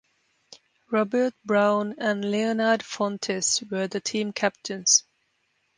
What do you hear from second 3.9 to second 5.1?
team captains.